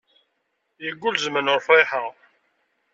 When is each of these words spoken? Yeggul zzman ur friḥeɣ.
Yeggul 0.85 1.15
zzman 1.19 1.51
ur 1.53 1.59
friḥeɣ. 1.67 2.07